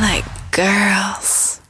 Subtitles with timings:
[0.00, 1.60] I like girls.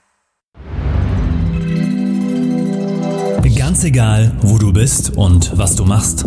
[3.56, 6.24] Ganz egal, wo du bist und was du machst.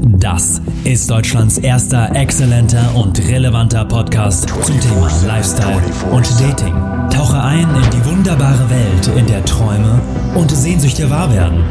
[0.00, 6.74] Das ist Deutschlands erster exzellenter und relevanter Podcast zum Thema Lifestyle und Dating.
[7.10, 10.00] Tauche ein in die wunderbare Welt, in der Träume
[10.34, 11.64] und Sehnsüchte wahr werden.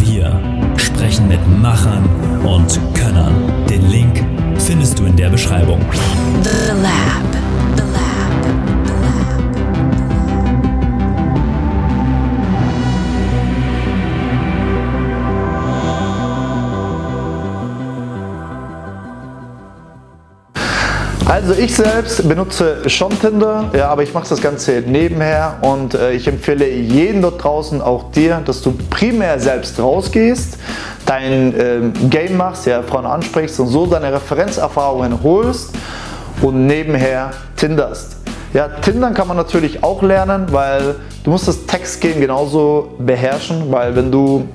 [0.00, 0.38] Wir
[0.76, 2.04] sprechen mit Machern
[2.44, 3.34] und Könnern.
[3.68, 4.24] Den Link
[4.58, 5.80] findest du in der Beschreibung.
[6.42, 7.28] The Lab.
[21.48, 26.12] Also ich selbst benutze schon Tinder, ja, aber ich mache das Ganze nebenher und äh,
[26.12, 30.58] ich empfehle jeden dort draußen, auch dir, dass du primär selbst rausgehst,
[31.06, 35.70] dein ähm, Game machst, ja, Frauen ansprichst und so deine Referenzerfahrungen holst
[36.42, 38.16] und nebenher tinderst.
[38.52, 43.96] Ja, Tindern kann man natürlich auch lernen, weil du musst das Textgame genauso beherrschen, weil
[43.96, 44.46] wenn du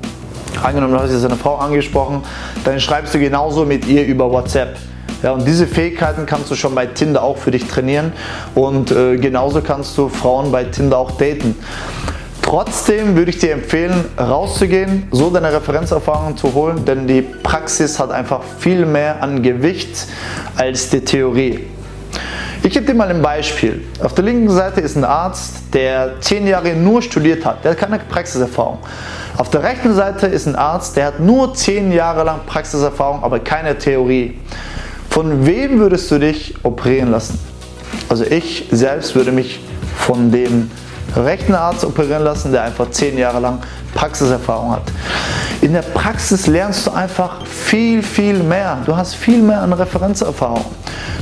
[0.62, 2.22] angenommen, du hast jetzt eine Frau angesprochen,
[2.64, 4.78] dann schreibst du genauso mit ihr über WhatsApp.
[5.24, 8.12] Ja, und diese Fähigkeiten kannst du schon bei Tinder auch für dich trainieren
[8.56, 11.56] und äh, genauso kannst du Frauen bei Tinder auch daten.
[12.42, 18.12] Trotzdem würde ich dir empfehlen, rauszugehen, so deine Referenzerfahrungen zu holen, denn die Praxis hat
[18.12, 20.08] einfach viel mehr an Gewicht
[20.58, 21.68] als die Theorie.
[22.62, 23.82] Ich gebe dir mal ein Beispiel.
[24.04, 27.78] Auf der linken Seite ist ein Arzt, der zehn Jahre nur studiert hat, der hat
[27.78, 28.80] keine Praxiserfahrung.
[29.38, 33.40] Auf der rechten Seite ist ein Arzt, der hat nur zehn Jahre lang Praxiserfahrung, aber
[33.40, 34.38] keine Theorie.
[35.14, 37.38] Von wem würdest du dich operieren lassen?
[38.10, 39.60] Also ich selbst würde mich
[39.96, 40.72] von dem
[41.16, 43.60] rechten Arzt operieren lassen, der einfach zehn Jahre lang
[43.94, 44.82] Praxiserfahrung hat.
[45.62, 48.80] In der Praxis lernst du einfach viel, viel mehr.
[48.88, 50.66] Du hast viel mehr an Referenzerfahrung.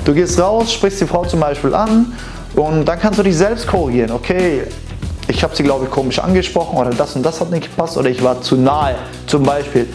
[0.06, 2.14] Du gehst raus, sprichst die Frau zum Beispiel an
[2.56, 4.12] und dann kannst du dich selbst korrigieren.
[4.12, 4.67] Okay,
[5.32, 8.10] ich habe sie, glaube ich, komisch angesprochen oder das und das hat nicht gepasst oder
[8.10, 8.96] ich war zu nahe
[9.28, 9.88] zum Beispiel.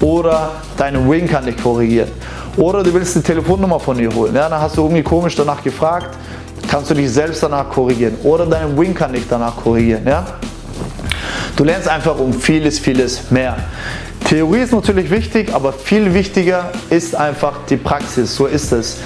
[0.00, 2.10] Oder deine Wing kann dich korrigieren.
[2.56, 4.34] Oder du willst die Telefonnummer von ihr holen.
[4.34, 6.16] Ja, dann hast du irgendwie komisch danach gefragt,
[6.68, 8.16] kannst du dich selbst danach korrigieren.
[8.22, 10.06] Oder dein Wing kann dich danach korrigieren.
[10.06, 10.26] Ja?
[11.56, 13.56] Du lernst einfach um vieles, vieles mehr.
[14.26, 18.36] Theorie ist natürlich wichtig, aber viel wichtiger ist einfach die Praxis.
[18.36, 18.98] So ist es.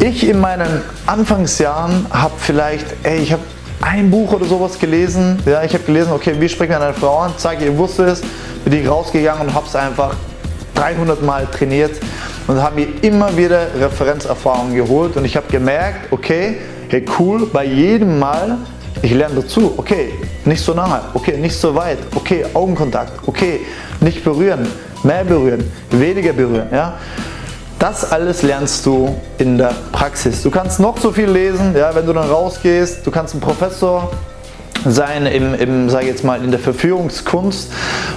[0.00, 3.42] Ich in meinen Anfangsjahren habe vielleicht, ey, ich habe
[3.84, 5.38] ein Buch oder sowas gelesen.
[5.44, 7.32] Ja, ich habe gelesen, okay, wie spricht man eine Frau an?
[7.36, 8.22] Zeig ihr, wusste es.
[8.64, 10.16] Bin ich rausgegangen und habe es einfach
[10.74, 12.00] 300 Mal trainiert
[12.46, 16.58] und habe mir immer wieder Referenzerfahrungen geholt und ich habe gemerkt, okay,
[16.88, 18.56] hey cool, bei jedem Mal,
[19.02, 20.12] ich lerne dazu, okay,
[20.44, 23.60] nicht so nahe, okay, nicht so weit, okay, Augenkontakt, okay,
[24.00, 24.66] nicht berühren,
[25.02, 26.94] mehr berühren, weniger berühren, ja.
[27.84, 30.42] Das alles lernst du in der Praxis.
[30.42, 34.10] Du kannst noch so viel lesen, ja, wenn du dann rausgehst, du kannst ein Professor
[34.86, 37.70] sein im, im sage jetzt mal, in der Verführungskunst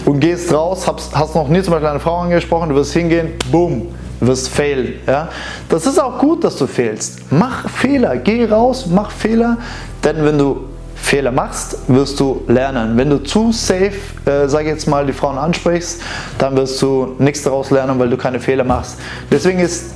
[0.05, 3.33] und gehst raus, hast, hast noch nie zum Beispiel eine Frau angesprochen, du wirst hingehen,
[3.51, 3.89] boom,
[4.21, 5.01] wirst failen.
[5.05, 5.27] Ja?
[5.67, 7.29] Das ist auch gut, dass du fehlst.
[7.29, 9.57] Mach Fehler, geh raus, mach Fehler,
[10.01, 10.66] denn wenn du
[11.07, 12.97] Fehler machst, wirst du lernen.
[12.97, 13.93] Wenn du zu safe,
[14.25, 16.01] äh, sage jetzt mal, die Frauen ansprichst,
[16.37, 18.97] dann wirst du nichts daraus lernen, weil du keine Fehler machst.
[19.31, 19.91] Deswegen ist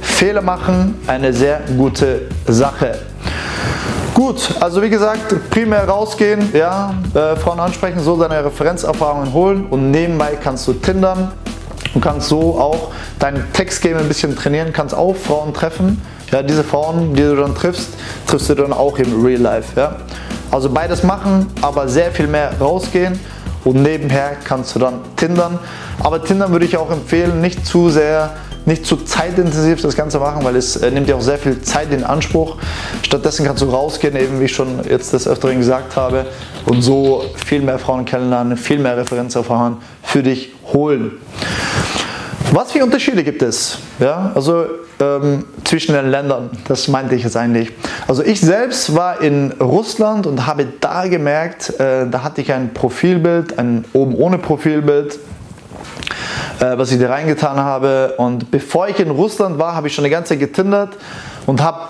[0.00, 2.98] Fehler machen eine sehr gute Sache.
[4.14, 9.92] Gut, also wie gesagt, primär rausgehen, ja, äh, Frauen ansprechen, so deine Referenzerfahrungen holen und
[9.92, 11.30] nebenbei kannst du tindern.
[11.94, 12.90] Du kannst so auch
[13.20, 16.02] dein Textgame ein bisschen trainieren, kannst auch Frauen treffen.
[16.32, 17.90] Ja, diese Frauen, die du dann triffst,
[18.26, 19.80] triffst du dann auch im Real Life.
[19.80, 19.94] Ja.
[20.50, 23.18] Also beides machen, aber sehr viel mehr rausgehen
[23.64, 25.58] und nebenher kannst du dann tindern.
[26.02, 28.30] Aber tindern würde ich auch empfehlen, nicht zu sehr
[28.68, 31.90] nicht zu zeitintensiv das Ganze machen, weil es äh, nimmt ja auch sehr viel Zeit
[31.90, 32.56] in Anspruch.
[33.02, 36.26] Stattdessen kannst du rausgehen, eben wie ich schon jetzt des Öfteren gesagt habe,
[36.66, 41.12] und so viel mehr Frauen kennenlernen, viel mehr Referenzerfahrungen für dich holen.
[42.52, 43.78] Was für Unterschiede gibt es?
[43.98, 44.66] Ja, also
[45.00, 47.72] ähm, zwischen den Ländern, das meinte ich jetzt eigentlich.
[48.06, 52.74] Also ich selbst war in Russland und habe da gemerkt, äh, da hatte ich ein
[52.74, 55.18] Profilbild, ein oben ohne Profilbild,
[56.60, 58.14] äh, was ich da reingetan habe.
[58.16, 60.96] Und bevor ich in Russland war, habe ich schon eine ganze Zeit getindert
[61.46, 61.88] und habe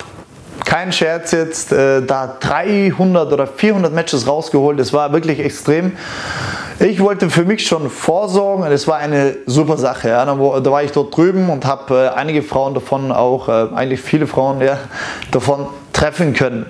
[0.65, 4.79] kein Scherz jetzt, äh, da 300 oder 400 Matches rausgeholt.
[4.81, 5.93] Es war wirklich extrem.
[6.81, 10.11] Ich wollte für mich schon vorsorgen und es war eine super Sache.
[10.11, 10.25] Ja.
[10.25, 14.29] Da, war ich dort drüben und habe äh, einige Frauen davon auch, äh, eigentlich viele
[14.29, 14.79] Frauen ja,
[15.33, 16.67] davon treffen können.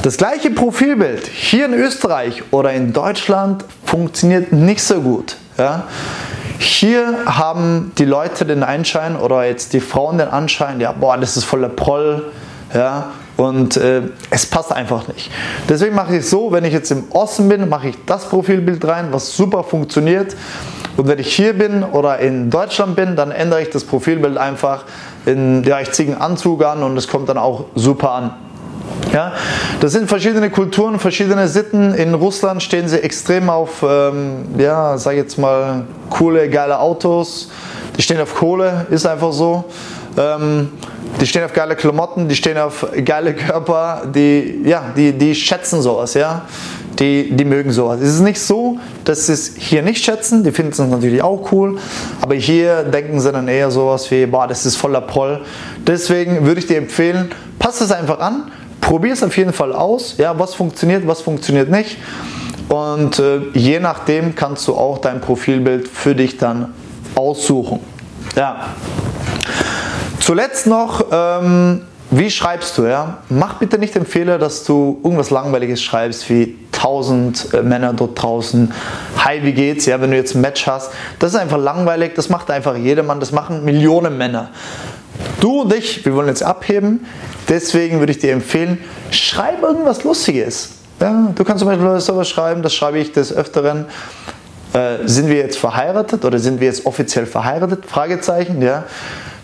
[0.00, 5.36] Das gleiche Profilbild hier in Österreich oder in Deutschland funktioniert nicht so gut.
[5.58, 5.84] Ja.
[6.58, 11.36] Hier haben die Leute den Anschein oder jetzt die Frauen den Anschein, ja, boah, das
[11.36, 12.32] ist voller Proll,
[12.72, 15.30] ja, Und äh, es passt einfach nicht.
[15.68, 18.84] Deswegen mache ich es so, wenn ich jetzt im Osten bin, mache ich das Profilbild
[18.86, 20.34] rein, was super funktioniert.
[20.96, 24.84] Und wenn ich hier bin oder in Deutschland bin, dann ändere ich das Profilbild einfach
[25.26, 28.30] in, ja, ich ziehe einen Anzug an und es kommt dann auch super an.
[29.12, 29.32] Ja,
[29.80, 31.94] das sind verschiedene Kulturen, verschiedene Sitten.
[31.94, 37.50] In Russland stehen sie extrem auf, ähm, ja, sag jetzt mal, coole, geile Autos.
[37.96, 39.64] Die stehen auf Kohle, ist einfach so.
[40.16, 40.68] Ähm,
[41.20, 45.80] die stehen auf geile Klamotten, die stehen auf geile Körper, die, ja, die, die schätzen
[45.82, 46.42] sowas, ja.
[46.98, 48.00] Die, die mögen sowas.
[48.00, 51.52] Es ist nicht so, dass sie es hier nicht schätzen, die finden es natürlich auch
[51.52, 51.78] cool,
[52.22, 55.42] aber hier denken sie dann eher sowas wie, boah, das ist voller Proll.
[55.86, 60.14] Deswegen würde ich dir empfehlen, passt es einfach an, probier es auf jeden Fall aus,
[60.16, 61.98] ja, was funktioniert, was funktioniert nicht.
[62.68, 66.72] Und äh, je nachdem kannst du auch dein Profilbild für dich dann
[67.14, 67.80] aussuchen.
[68.36, 68.68] Ja.
[70.26, 72.86] Zuletzt noch, ähm, wie schreibst du?
[72.86, 73.18] Ja?
[73.28, 78.20] Mach bitte nicht den Fehler, dass du irgendwas Langweiliges schreibst, wie 1000 äh, Männer dort
[78.20, 78.74] draußen.
[79.18, 79.86] Hi, wie geht's?
[79.86, 80.90] Ja, wenn du jetzt ein Match hast,
[81.20, 84.50] das ist einfach langweilig, das macht einfach jedermann, das machen Millionen Männer.
[85.38, 87.06] Du und ich, wir wollen jetzt abheben,
[87.48, 88.78] deswegen würde ich dir empfehlen,
[89.12, 90.70] schreib irgendwas Lustiges.
[91.00, 93.86] Ja, du kannst zum Beispiel sowas schreiben, das schreibe ich des Öfteren.
[94.72, 97.86] Äh, sind wir jetzt verheiratet oder sind wir jetzt offiziell verheiratet?
[97.86, 98.82] Fragezeichen, ja.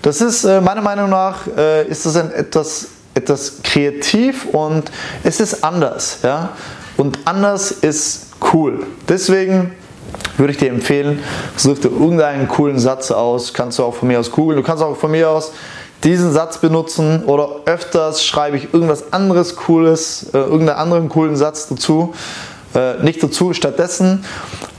[0.02, 4.90] Das ist äh, meiner Meinung nach äh, ist das ein etwas, etwas kreativ und
[5.22, 6.18] es ist anders.
[6.22, 6.50] Ja?
[6.96, 8.84] Und anders ist cool.
[9.08, 9.72] Deswegen
[10.36, 11.20] würde ich dir empfehlen,
[11.56, 13.54] such dir irgendeinen coolen Satz aus.
[13.54, 14.56] Kannst du auch von mir aus googeln.
[14.56, 15.52] Du kannst auch von mir aus
[16.02, 21.68] diesen Satz benutzen oder öfters schreibe ich irgendwas anderes Cooles, äh, irgendeinen anderen coolen Satz
[21.68, 22.12] dazu.
[22.74, 24.24] Äh, nicht dazu, stattdessen.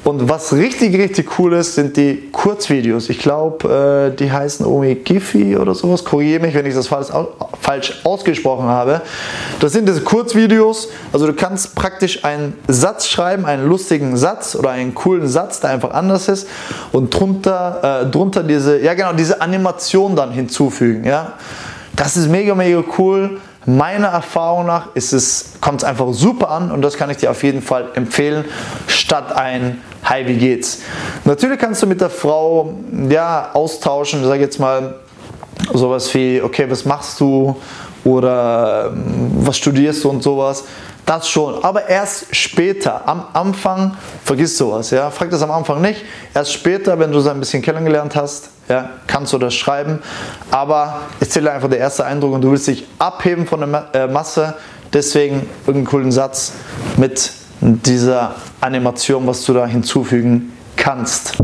[0.03, 3.09] Und was richtig, richtig cool ist, sind die Kurzvideos.
[3.09, 6.03] Ich glaube, äh, die heißen irgendwie Giphy oder sowas.
[6.03, 7.07] Korrigiere mich, wenn ich das falsch,
[7.61, 9.01] falsch ausgesprochen habe.
[9.59, 10.89] Das sind diese Kurzvideos.
[11.13, 15.69] Also du kannst praktisch einen Satz schreiben, einen lustigen Satz oder einen coolen Satz, der
[15.69, 16.49] einfach anders ist.
[16.91, 21.05] Und drunter, äh, drunter diese, ja genau, diese Animation dann hinzufügen.
[21.05, 21.33] Ja?
[21.95, 23.39] Das ist mega, mega cool.
[23.65, 27.31] Meiner Erfahrung nach ist es, kommt es einfach super an und das kann ich dir
[27.31, 28.45] auf jeden Fall empfehlen,
[28.87, 30.81] statt ein Hi, wie geht's?
[31.23, 32.73] Natürlich kannst du mit der Frau
[33.09, 34.95] ja, austauschen, sag jetzt mal
[35.73, 37.55] sowas wie, okay, was machst du
[38.03, 38.91] oder
[39.37, 40.65] was studierst du und sowas.
[41.05, 43.07] Das schon, aber erst später.
[43.07, 45.09] Am Anfang vergiss sowas, ja.
[45.11, 46.05] Frag das am Anfang nicht.
[46.33, 49.99] Erst später, wenn du es ein bisschen kennengelernt hast, ja, kannst du das schreiben.
[50.49, 54.07] Aber es zählt einfach der erste Eindruck und du willst dich abheben von der äh,
[54.07, 54.55] Masse.
[54.93, 56.53] Deswegen irgendeinen coolen Satz
[56.95, 61.37] mit dieser Animation, was du da hinzufügen kannst.